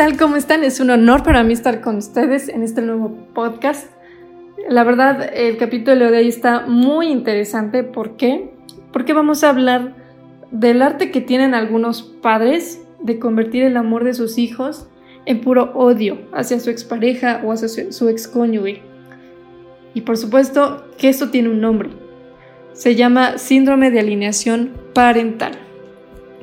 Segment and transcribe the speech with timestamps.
[0.00, 0.16] tal?
[0.16, 0.64] ¿Cómo están?
[0.64, 3.92] Es un honor para mí estar con ustedes en este nuevo podcast.
[4.66, 7.84] La verdad, el capítulo de hoy está muy interesante.
[7.84, 8.50] ¿Por qué?
[8.94, 9.94] Porque vamos a hablar
[10.52, 14.88] del arte que tienen algunos padres de convertir el amor de sus hijos
[15.26, 18.80] en puro odio hacia su expareja o hacia su excónyuge.
[19.92, 21.90] Y por supuesto que esto tiene un nombre.
[22.72, 25.58] Se llama síndrome de alineación parental.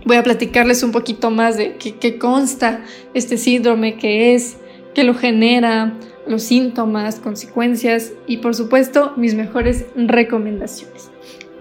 [0.06, 2.84] Voy a platicarles un poquito más de qué, consta
[3.14, 4.58] este síndrome, qué es,
[4.94, 5.94] qué lo genera,
[6.28, 11.10] los síntomas, consecuencias y por supuesto mis mejores recomendaciones.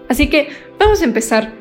[0.07, 1.53] Así que vamos a empezar.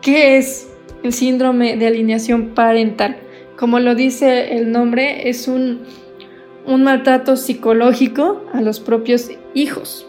[0.00, 0.68] ¿Qué es
[1.04, 3.18] el síndrome de alineación parental?
[3.56, 5.82] Como lo dice el nombre, es un,
[6.66, 10.08] un maltrato psicológico a los propios hijos,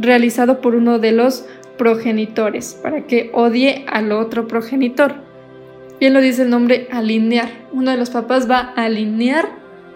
[0.00, 1.44] realizado por uno de los
[1.78, 5.14] progenitores, para que odie al otro progenitor.
[6.00, 7.50] Bien lo dice el nombre alinear.
[7.72, 9.48] Uno de los papás va a alinear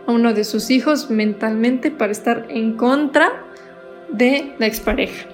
[0.07, 3.45] a uno de sus hijos mentalmente para estar en contra
[4.11, 5.27] de la expareja.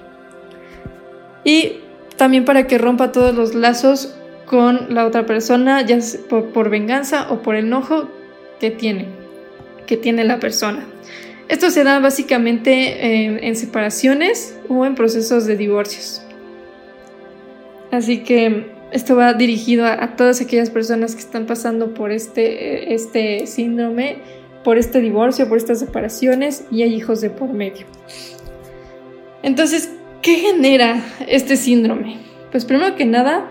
[1.43, 1.79] Y
[2.17, 5.99] también para que rompa todos los lazos con la otra persona, ya
[6.29, 8.09] por, por venganza o por enojo
[8.59, 9.07] que tiene,
[9.85, 10.85] que tiene la persona.
[11.47, 16.23] Esto se da básicamente en, en separaciones o en procesos de divorcios.
[17.91, 23.45] Así que esto va dirigido a, todas aquellas personas que están pasando por este, este
[23.45, 24.19] síndrome,
[24.63, 27.85] por este divorcio, por estas separaciones y hay hijos de por medio.
[29.43, 29.89] Entonces,
[30.21, 32.19] ¿qué genera este síndrome?
[32.51, 33.49] Pues primero que nada,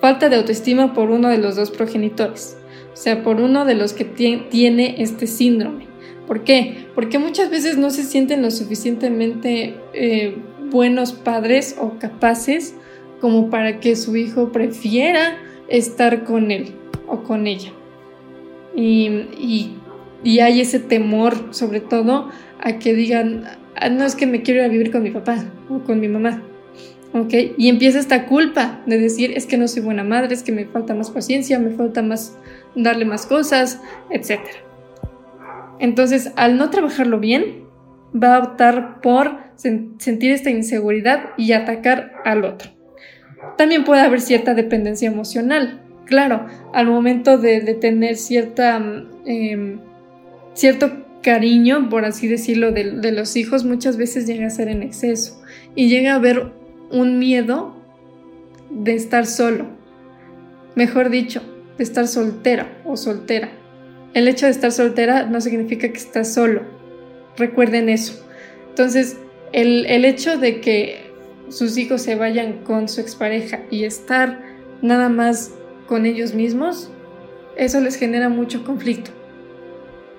[0.00, 2.56] falta de autoestima por uno de los dos progenitores,
[2.92, 5.86] o sea, por uno de los que tiene este síndrome.
[6.26, 6.88] ¿Por qué?
[6.96, 10.38] Porque muchas veces no se sienten lo suficientemente eh,
[10.72, 12.74] buenos padres o capaces
[13.20, 15.36] como para que su hijo prefiera
[15.68, 16.74] estar con él
[17.06, 17.72] o con ella.
[18.74, 19.76] Y,
[20.40, 22.28] hay ese temor, sobre todo,
[22.60, 23.44] a que digan,
[23.76, 26.08] ah, no es que me quiero ir a vivir con mi papá o con mi
[26.08, 26.42] mamá.
[27.12, 27.34] ¿Ok?
[27.56, 30.66] Y empieza esta culpa de decir, es que no soy buena madre, es que me
[30.66, 32.36] falta más paciencia, me falta más
[32.76, 33.80] darle más cosas,
[34.10, 34.40] etc.
[35.80, 37.64] Entonces, al no trabajarlo bien,
[38.14, 42.79] va a optar por sentir esta inseguridad y atacar al otro.
[43.60, 45.82] También puede haber cierta dependencia emocional.
[46.06, 48.82] Claro, al momento de, tener cierta,
[49.26, 49.80] em,
[50.54, 55.42] cierto cariño, por así decirlo, de, los hijos, muchas veces llega a ser en exceso
[55.74, 56.52] y llega a haber
[56.90, 57.76] un miedo
[58.70, 59.66] de estar solo.
[60.74, 61.42] Mejor dicho,
[61.76, 63.50] de estar soltera o soltera.
[64.14, 66.62] El hecho de estar soltera no significa que estás solo.
[67.36, 68.26] Recuerden eso.
[68.70, 69.18] Entonces,
[69.52, 71.09] el, el hecho de que
[71.50, 74.42] sus hijos se vayan con su expareja y estar
[74.82, 75.52] nada más
[75.86, 76.90] con ellos mismos,
[77.56, 79.10] eso les genera mucho conflicto.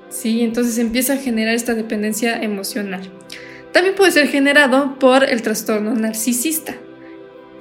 [0.09, 3.01] Sí, entonces empieza a generar esta dependencia emocional.
[3.71, 6.75] También puede ser generado por el trastorno narcisista,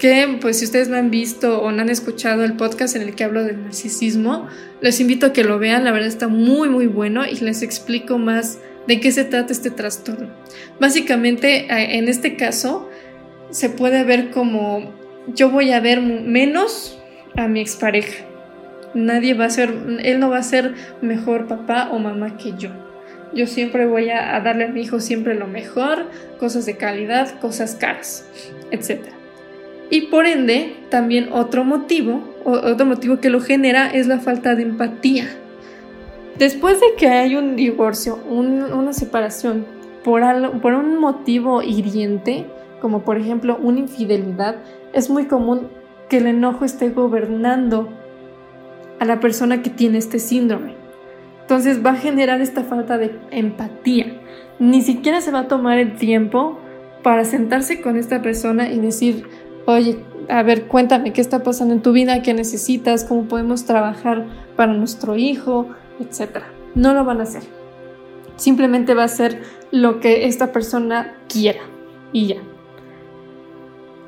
[0.00, 3.14] que pues si ustedes no han visto o no han escuchado el podcast en el
[3.14, 4.48] que hablo del narcisismo,
[4.80, 8.18] les invito a que lo vean, la verdad está muy muy bueno y les explico
[8.18, 10.30] más de qué se trata este trastorno.
[10.80, 12.89] Básicamente, eh, en este caso,
[13.50, 14.92] se puede ver como
[15.34, 16.98] yo voy a ver menos
[17.36, 18.24] a mi expareja.
[18.94, 19.72] Nadie va a ser,
[20.02, 22.70] él no va a ser mejor papá o mamá que yo.
[23.32, 26.06] Yo siempre voy a, darle a mi hijo siempre lo mejor,
[26.40, 28.26] cosas de calidad, cosas caras,
[28.72, 29.02] etc.
[29.88, 34.62] Y por ende, también otro motivo, otro motivo que lo genera es la falta de
[34.62, 35.28] empatía.
[36.38, 39.64] Después de que hay un divorcio, una separación,
[40.02, 40.22] por,
[40.60, 42.46] por un motivo hiriente,
[42.80, 44.56] como por ejemplo una infidelidad,
[44.92, 45.68] es muy común
[46.08, 47.88] que el enojo esté gobernando
[48.98, 50.74] a la persona que tiene este síndrome.
[51.42, 54.20] Entonces va a generar esta falta de empatía.
[54.58, 56.58] Ni siquiera se va a tomar el tiempo
[57.02, 59.26] para sentarse con esta persona y decir,
[59.66, 59.98] oye,
[60.28, 64.26] a ver, cuéntame qué está pasando en tu vida, qué necesitas, cómo podemos trabajar
[64.56, 65.66] para nuestro hijo,
[65.98, 66.42] etc.
[66.74, 67.42] No lo van a hacer.
[68.36, 71.60] Simplemente va a ser lo que esta persona quiera
[72.12, 72.36] y ya.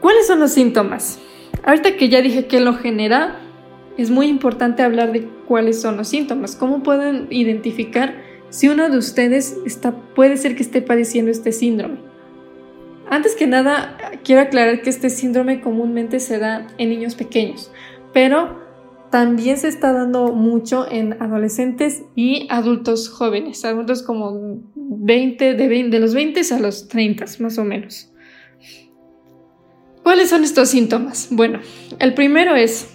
[0.02, 1.20] ¿Cuáles son los síntomas?
[1.62, 3.38] Ahorita que ya dije que lo genera,
[3.96, 6.56] es muy importante hablar de cuáles son los síntomas.
[6.56, 8.20] ¿Cómo pueden identificar
[8.50, 9.56] si uno de ustedes
[10.16, 11.98] puede ser que esté padeciendo este síndrome?
[13.08, 17.70] Antes que nada, quiero aclarar que este síndrome comúnmente se da en niños pequeños,
[18.12, 18.60] pero
[19.12, 25.96] también se está dando mucho en adolescentes y adultos jóvenes, adultos como 20, de, 20,
[25.96, 28.11] de los 20 a los 30 más o menos.
[30.02, 31.28] ¿Cuáles son estos síntomas?
[31.30, 31.60] Bueno,
[31.98, 32.88] el primero es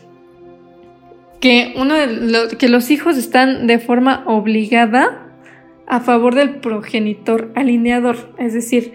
[1.39, 5.31] que, uno de que los hijos están de forma obligada
[5.85, 8.91] a favor del progenitor alineador, es decir,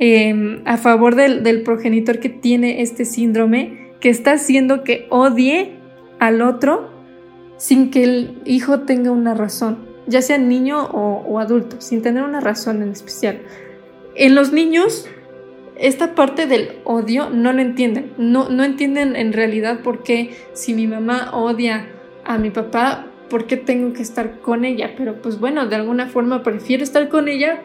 [0.00, 5.74] em, a favor del, progenitor que tiene este síndrome, que está haciendo que odie
[6.18, 6.90] al otro
[7.58, 9.78] sin que el hijo tenga una razón,
[10.08, 13.38] ya sea niño o adulto, sin tener una razón en especial.
[14.16, 15.06] En los niños,
[15.76, 20.74] esta parte del odio no lo entienden, no, no entienden en realidad por qué si
[20.74, 21.88] mi mamá odia
[22.24, 26.06] a mi papá, por qué tengo que estar con ella, pero pues bueno, de alguna
[26.06, 27.62] forma prefiero estar con ella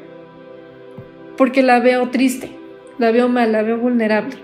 [1.38, 2.52] porque la veo triste,
[2.98, 4.36] la veo mal, la veo vulnerable.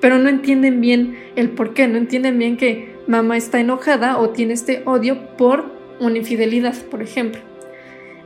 [0.00, 4.30] Pero no entienden bien el por qué, no entienden bien que mamá está enojada o
[4.30, 7.40] tiene este odio por una infidelidad, por ejemplo.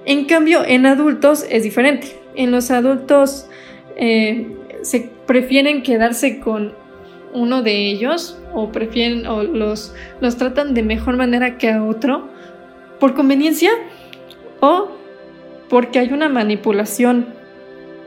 [0.04, 2.18] En cambio, en adultos es diferente.
[2.34, 3.48] En los adultos
[3.98, 4.46] eh,
[4.82, 6.72] se prefieren quedarse con
[7.32, 12.28] uno de ellos o prefieren o los, los tratan de mejor manera que a otro
[12.98, 13.70] por conveniencia
[14.60, 14.88] o
[15.68, 17.26] porque hay una manipulación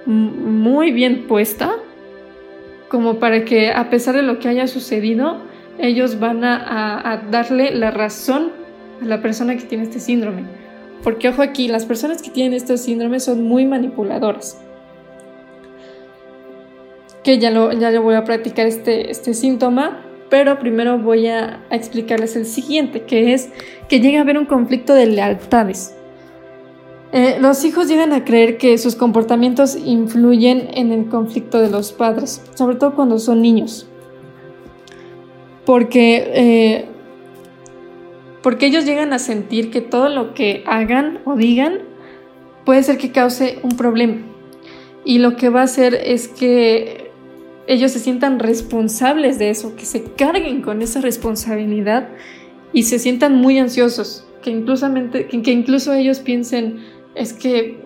[0.06, 1.72] muy bien puesta
[2.90, 5.38] como para que a pesar de lo que haya sucedido
[5.78, 8.52] ellos van a, darle la razón
[9.02, 10.44] a la persona que tiene este síndrome.
[11.04, 14.62] Porque ojo aquí las personas que tienen este síndrome son muy manipuladoras
[17.24, 22.36] que ya lo, ya voy a practicar este, este síntoma, pero primero voy a, explicarles
[22.36, 23.50] el siguiente, que es
[23.90, 25.96] que llega a haber un conflicto de lealtades.
[27.12, 31.92] Eh, los hijos llegan a creer que sus comportamientos influyen en el conflicto de los
[31.92, 33.88] padres, sobre todo cuando son niños.
[35.66, 36.86] Porque, eh,
[38.42, 41.80] porque ellos llegan a sentir que todo lo que hagan o digan
[42.64, 44.22] puede ser que cause un problema.
[45.04, 47.01] Y lo que va a hacer es que
[47.72, 52.10] ellos se sientan responsables de eso, que se carguen con esa responsabilidad
[52.74, 54.52] y se sientan muy ansiosos, que,
[55.42, 56.82] que incluso ellos piensen,
[57.16, 57.80] es que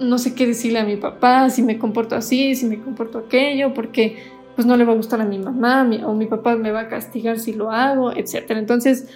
[0.00, 3.74] no sé qué decirle a mi papá, si me comporto así, si me comporto aquello,
[3.74, 4.16] porque
[4.54, 6.88] pues no le va a gustar a mi mamá o mi papá me va a
[6.88, 8.52] castigar si lo hago, etc.
[8.52, 9.10] Entonces,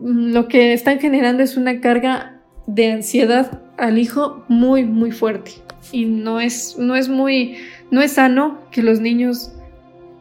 [0.00, 5.52] mm, lo que están generando es una carga de ansiedad al hijo muy, muy fuerte.
[5.92, 7.56] Y no es, no es muy
[7.90, 9.52] no es sano que los niños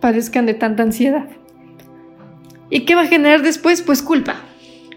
[0.07, 1.25] padezcan de tanta ansiedad.
[2.69, 3.81] ¿Y qué va a generar después?
[3.81, 4.37] Pues culpa.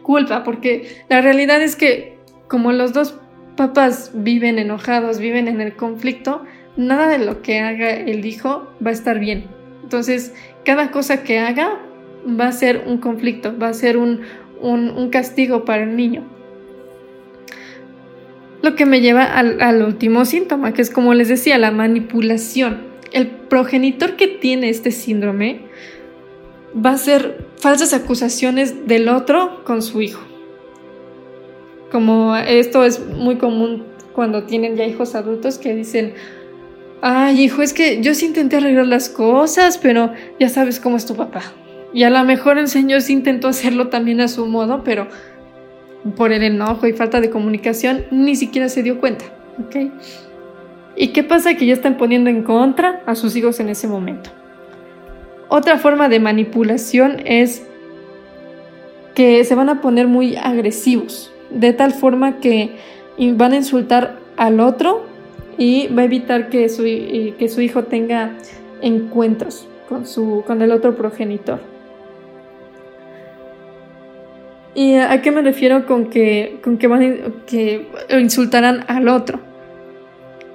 [0.03, 2.17] Culpa, porque la realidad es que
[2.47, 3.19] como los dos
[3.57, 6.45] papás viven enojados, viven en el conflicto,
[6.77, 9.47] nada de lo que haga el hijo va a estar bien.
[9.83, 10.33] Entonces,
[10.65, 11.81] cada cosa que haga
[12.25, 14.21] va a ser un conflicto, va a ser un,
[14.61, 16.23] un, castigo para el niño.
[18.63, 22.90] Lo que me lleva al, último síntoma, que es como les decía, la manipulación.
[23.13, 25.63] El progenitor que tiene este síndrome
[26.75, 30.23] va a hacer falsas acusaciones del otro con su hijo.
[31.91, 33.85] Como esto es muy común
[34.15, 36.15] cuando tienen ya hijos adultos que dicen,
[37.03, 41.07] ay hijo, es que yo sí intenté arreglar las cosas, pero ya sabes cómo es
[41.07, 41.43] tu papá.
[41.93, 45.09] Y a lo mejor el señor sí intentó hacerlo también a su modo, pero
[46.17, 49.25] por el enojo y falta de comunicación, ni siquiera se dio cuenta.
[49.59, 49.77] ¿ok?
[50.97, 51.55] ¿Y qué pasa?
[51.55, 54.31] Que ya están poniendo en contra a sus hijos en ese momento.
[55.49, 57.67] Otra forma de manipulación es
[59.15, 62.77] que se van a poner muy agresivos, de tal forma que
[63.35, 65.05] van a insultar al otro
[65.59, 68.33] y va a evitar que su, que su hijo tenga
[68.81, 71.59] encuentros con, su, con el otro progenitor.
[74.75, 79.50] ¿Y a qué me refiero con que, con que van que insultarán al otro?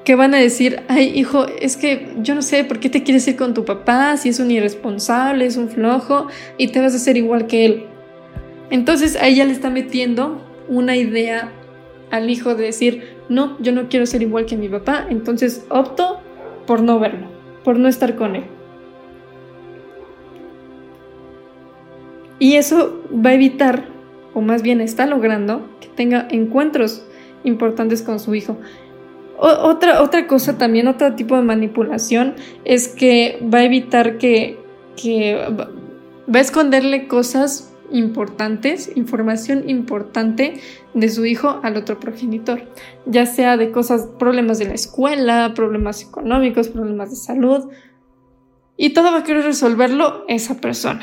[0.05, 3.27] Que van a decir, ay hijo, es que yo no sé por qué te quieres
[3.27, 6.97] ir con tu papá, si es un irresponsable, es un flojo, y te vas a
[6.97, 7.85] hacer igual que él.
[8.69, 11.51] Entonces a ella le está metiendo una idea
[12.12, 16.19] al hijo de decir, no, yo no quiero ser igual que mi papá, entonces opto
[16.65, 17.27] por no verlo,
[17.63, 18.43] por no estar con él.
[22.38, 23.95] Y eso va a evitar
[24.35, 27.05] o más bien está logrando, que tenga encuentros
[27.45, 28.57] importantes con su hijo.
[29.38, 34.58] Otra, otra cosa también, otro tipo de manipulación es que va a evitar que,
[34.96, 40.60] que va a esconderle cosas importantes, información importante
[40.94, 42.63] de su hijo al otro progenitor,
[43.06, 47.70] ya sea de cosas, problemas de la escuela, problemas económicos, problemas de salud,
[48.77, 51.01] y todo va a querer resolverlo esa persona.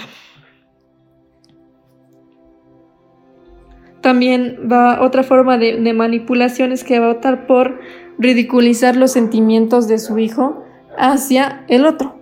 [4.02, 7.78] También va otra forma de, manipulación es que va a optar por
[8.18, 10.64] ridiculizar los sentimientos de su hijo
[10.96, 12.16] hacia el otro,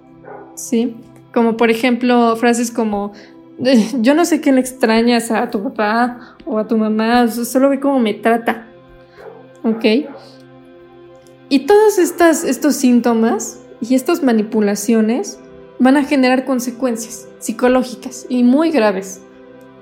[0.54, 0.97] ¿sí?
[1.35, 3.12] Como por ejemplo frases como
[4.00, 7.78] yo no sé qué le extrañas a tu papá o a tu mamá, solo ve
[7.78, 8.66] cómo me trata.
[9.62, 9.85] ¿Ok?
[11.50, 15.38] Y todos estos síntomas y estas manipulaciones
[15.78, 19.20] van a generar consecuencias psicológicas y muy graves.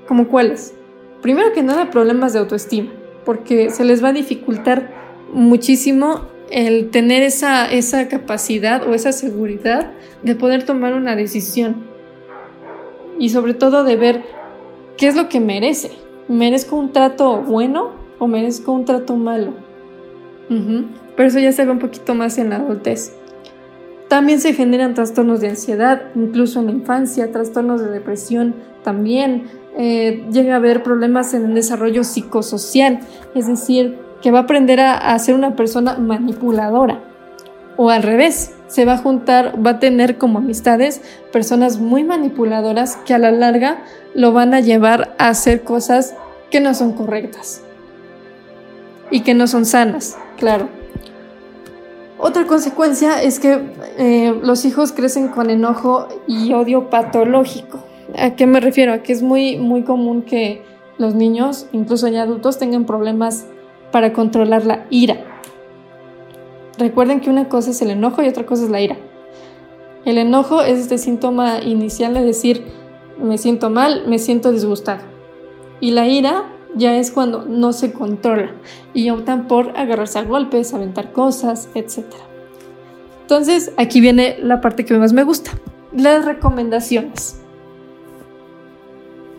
[0.08, 0.74] ¿Como cuáles?
[1.22, 2.90] Primero que nada, problemas de autoestima,
[3.24, 4.90] porque se les va a dificultar
[5.32, 9.92] muchísimo el tener esa, esa capacidad o esa seguridad
[10.22, 11.84] de poder tomar una decisión
[13.18, 14.22] y sobre todo de ver
[14.96, 15.92] qué es lo que merece.
[16.28, 19.52] ¿Merezco un trato bueno o merezco un trato malo?
[20.48, 23.12] Pero eso ya se ve un poquito más en la adultez.
[24.08, 29.44] También se generan trastornos de ansiedad, incluso en la infancia, trastornos de depresión también.
[29.76, 33.00] Eh, llega a haber problemas en el desarrollo psicosocial,
[33.34, 37.00] es decir, que va a aprender a, a ser una persona manipuladora.
[37.76, 41.00] O al revés, se va a juntar, va a tener como amistades
[41.32, 43.82] personas muy manipuladoras que a la larga
[44.14, 46.14] lo van a llevar a hacer cosas
[46.50, 47.62] que no son correctas
[49.10, 50.68] y que no son sanas, claro.
[52.18, 53.60] Otra consecuencia es que
[53.96, 57.84] eh, los hijos crecen con enojo y odio patológico.
[58.18, 58.92] ¿A qué me refiero?
[58.92, 60.62] A que es muy, muy común que
[60.98, 63.46] los niños, incluso ya adultos, tengan problemas
[63.90, 65.24] para controlar la ira.
[66.78, 68.96] Recuerden que una cosa es el enojo y otra cosa es la ira.
[70.04, 72.64] El enojo es este síntoma inicial de decir
[73.18, 75.00] me siento mal, me siento disgustado.
[75.80, 78.52] Y la ira ya es cuando no se controla
[78.94, 82.04] y optan por agarrarse a golpes, aventar cosas, etc.
[83.22, 85.52] Entonces, aquí viene la parte que más me gusta,
[85.92, 87.40] las recomendaciones.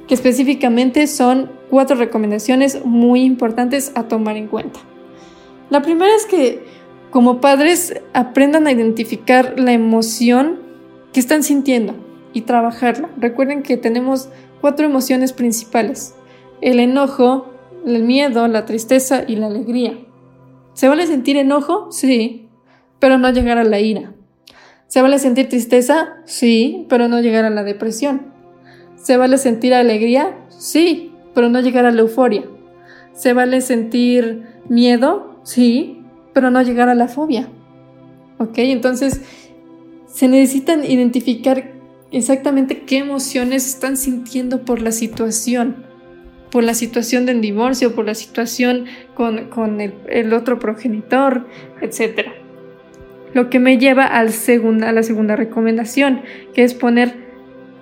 [0.07, 4.79] Que específicamente son cuatro recomendaciones muy importantes a tomar en cuenta.
[5.69, 6.63] La primera es que
[7.11, 10.59] como padres, aprendan a identificar la emoción
[11.11, 11.95] que están sintiendo
[12.33, 13.09] y trabajarla.
[13.17, 14.29] Recuerden que tenemos
[14.61, 16.13] cuatro emociones principales.
[16.61, 17.51] El enojo,
[17.85, 19.97] el miedo, la tristeza y la alegría.
[20.73, 21.91] ¿Se vale sentir enojo?
[21.91, 22.47] Sí,
[22.99, 24.13] pero no llegar a la ira.
[24.85, 26.17] ¿Se vale sentir tristeza?
[26.25, 28.33] Sí, pero no llegar a la depresión.
[28.95, 30.37] ¿Se vale sentir alegría?
[30.49, 32.43] Sí, pero no llegar a la euforia.
[33.13, 35.41] ¿Se vale sentir miedo?
[35.43, 36.01] Sí,
[36.33, 37.49] pero no llegar a la fobia.
[38.37, 38.59] ¿Ok?
[38.59, 39.21] Entonces,
[40.07, 41.71] se necesitan identificar
[42.11, 45.85] exactamente qué emociones están sintiendo por la situación,
[46.51, 51.47] por la situación del divorcio, por la situación con, el, otro progenitor,
[51.81, 52.29] etc.
[53.33, 56.21] Lo que me lleva al a la segunda recomendación,
[56.53, 57.15] que es poner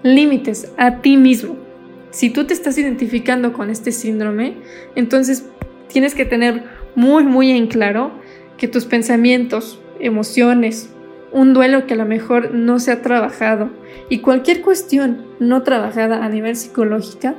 [0.04, 1.67] límites a ti mismo.
[2.12, 4.56] Si tú te estás identificando con este síndrome,
[4.96, 5.46] entonces
[5.88, 6.64] tienes que tener
[6.96, 8.12] muy, muy en claro
[8.58, 10.90] que tus pensamientos, emociones,
[11.32, 13.70] un duelo que a lo mejor no se ha trabajado
[14.10, 17.36] y cualquier cuestión no trabajada a nivel psicológica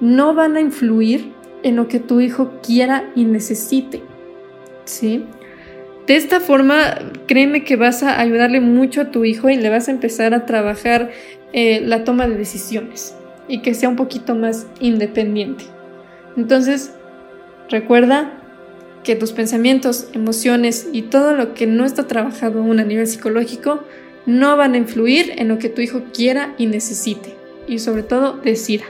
[0.00, 4.02] no van a influir en lo que tu hijo quiera y necesite.
[4.84, 5.24] ¿Sí?
[6.06, 9.88] De esta forma, créeme que vas a ayudarle mucho a tu hijo y le vas
[9.88, 11.10] a empezar a trabajar
[11.52, 13.14] eh, la toma de decisiones
[13.50, 15.64] y que sea un poquito más independiente.
[16.36, 16.92] Entonces,
[17.68, 18.40] recuerda,
[19.04, 23.80] que tus pensamientos, emociones y todo lo que no está trabajado aún a nivel psicológico
[24.26, 27.34] no van a influir en lo que tu hijo quiera y necesite.
[27.66, 28.84] Y sobre todo decida.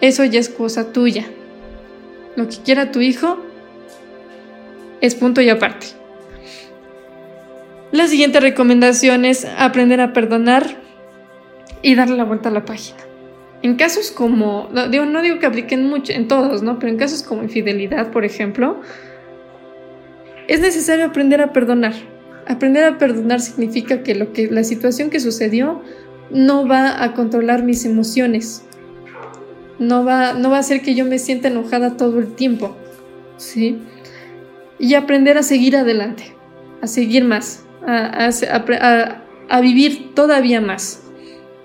[0.00, 1.24] Eso ya es cosa tuya.
[2.36, 3.38] Lo que quiera tu hijo
[5.00, 5.88] es punto y aparte.
[7.90, 10.76] La siguiente recomendación es aprender a perdonar
[11.82, 13.09] y darle la vuelta a la página.
[13.62, 16.78] En casos como, no digo, no digo que apliquen mucho en todos, ¿no?
[16.78, 18.80] Pero en casos como infidelidad, por ejemplo,
[20.48, 21.92] es necesario aprender a perdonar.
[22.46, 25.82] Aprender a perdonar significa que lo que la situación que sucedió
[26.30, 28.64] no va a controlar mis emociones.
[29.78, 32.76] No va, no va a hacer que yo me sienta enojada todo el tiempo.
[33.36, 33.78] ¿Sí?
[34.78, 36.34] Y aprender a seguir adelante,
[36.80, 41.02] a seguir más, a, a, a vivir todavía más.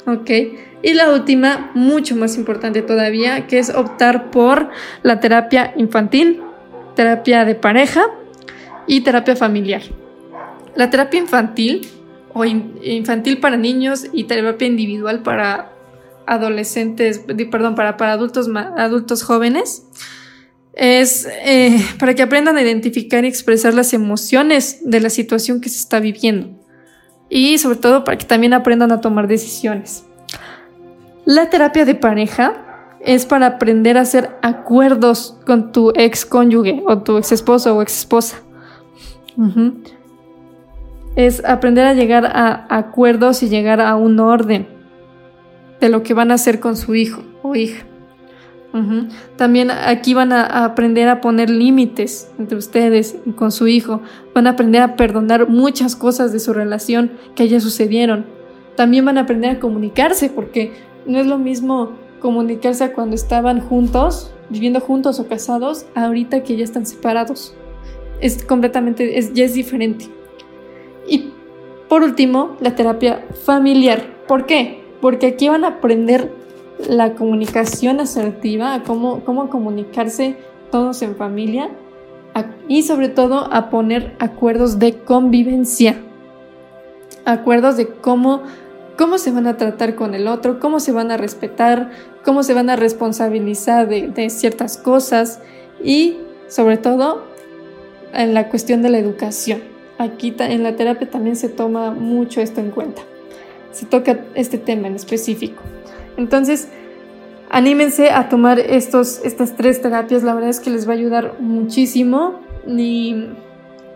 [0.06, 0.30] ¿Ok?
[0.86, 4.70] Y la última, mucho más importante todavía, que es optar por
[5.02, 6.44] la terapia infantil,
[6.96, 8.06] terapia de pareja
[8.86, 9.82] y terapia familiar.
[10.76, 11.88] La terapia infantil
[12.34, 15.72] o infantil para niños y terapia individual para
[16.28, 19.88] adolescentes, perdón, para, para adultos, adultos jóvenes,
[20.76, 25.70] es eh, para que aprendan a identificar y expresar las emociones de la situación que
[25.70, 26.64] se está viviendo.
[27.28, 30.04] Y sobre todo para que también aprendan a tomar decisiones.
[31.26, 32.54] La terapia de pareja
[33.00, 37.82] es para aprender a hacer acuerdos con tu ex cónyuge o tu ex esposo o
[37.82, 38.38] ex esposa.
[41.16, 44.68] Es aprender a llegar a acuerdos y llegar a un orden.
[45.82, 47.86] de lo que van a hacer con su hijo o hija.
[49.38, 54.02] También aquí van a, aprender a poner límites entre ustedes y con su hijo.
[54.34, 58.26] Van a aprender a perdonar muchas cosas de su relación que ya sucedieron.
[58.76, 60.74] También van a aprender a comunicarse porque
[61.06, 66.64] no es lo mismo comunicarse cuando estaban juntos, viviendo juntos o casados, ahorita que ya
[66.64, 67.54] están separados.
[68.22, 70.08] Es completamente, es, es diferente.
[71.08, 71.32] Y
[71.88, 74.04] por último, la terapia familiar.
[74.28, 74.84] ¿Por qué?
[75.02, 76.32] Porque aquí van a aprender
[76.90, 80.36] la comunicación asertiva, cómo, cómo comunicarse
[80.72, 81.70] todos en familia
[82.68, 85.96] y sobre todo a poner acuerdos de convivencia,
[87.24, 88.42] acuerdos de cómo,
[88.98, 91.92] cómo se van a tratar con el otro, cómo se van a respetar,
[92.24, 95.40] cómo se van a responsabilizar de, ciertas cosas
[95.84, 97.24] y sobre todo
[98.14, 99.62] en la cuestión de la educación.
[99.98, 103.02] Aquí en la terapia también se toma mucho esto en cuenta.
[103.72, 105.62] Se toca este tema en específico.
[106.18, 106.70] Entonces,
[107.50, 111.36] anímense a tomar estos, estas tres terapias, la verdad es que les va a ayudar
[111.40, 113.28] muchísimo y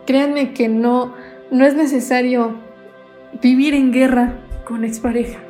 [0.06, 1.14] créanme que no,
[1.50, 2.56] no es necesario
[3.40, 4.34] vivir en guerra
[4.70, 5.40] con expareja.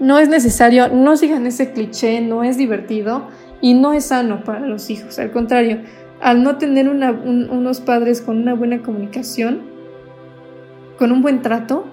[0.00, 3.28] No es necesario, no sigan ese cliché, no es divertido
[3.60, 5.18] y no es sano para los hijos.
[5.18, 5.82] Al contrario,
[6.22, 9.60] al no tener unos padres con una buena comunicación,
[10.98, 11.84] con un buen trato,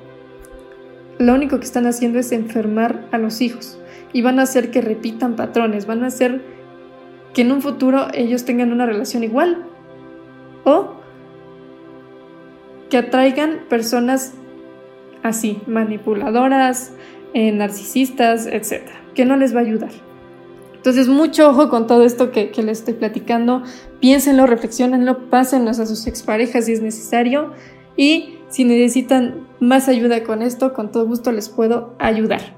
[1.18, 3.78] lo único que están haciendo es enfermar a los hijos
[4.14, 6.42] y van a hacer que repitan patrones, van a hacer
[7.34, 9.66] que en un futuro ellos tengan una relación igual
[10.64, 10.94] o
[12.90, 14.34] que atraigan personas
[15.24, 16.94] así, manipuladoras,
[17.34, 18.84] eh, narcisistas, etc.,
[19.14, 19.92] que no les va a ayudar.
[20.76, 23.64] Entonces, mucho ojo con todo esto que, que les estoy platicando.
[24.00, 27.52] Piénsenlo, reflexionenlo, pásenlos a sus exparejas si es necesario.
[27.98, 32.58] Y si necesitan más ayuda con esto, con todo gusto les puedo ayudar.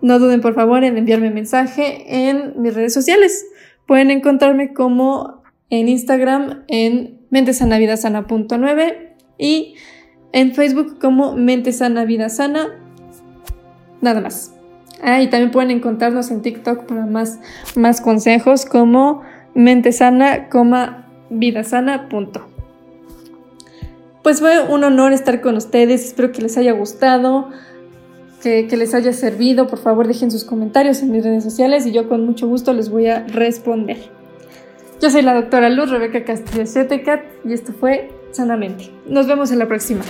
[0.00, 3.46] No duden por favor en enviarme mensaje en mis redes sociales.
[3.86, 9.74] Pueden encontrarme como en Instagram en mentesanavidasana.9 y
[10.34, 12.66] en Facebook como Mente Sana Vida Sana.
[14.02, 14.52] Nada más.
[15.00, 17.38] Ah, y también pueden encontrarnos en TikTok para más,
[17.76, 19.22] más consejos como
[19.54, 20.48] mente sana,
[21.30, 22.46] vida sana, punto.
[24.22, 27.50] Pues fue un honor estar con ustedes, espero que les haya gustado,
[28.42, 29.66] que, que, les haya servido.
[29.66, 32.88] Por favor, dejen sus comentarios en mis redes sociales y yo con mucho gusto les
[32.90, 33.98] voy a responder.
[35.00, 38.90] Yo soy la doctora Luz Rebeca Castillo Setecat y esto fue Sanamente.
[39.06, 40.02] Nos vemos en la próxima.